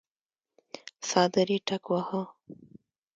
[1.07, 2.21] څادر يې ټکواهه.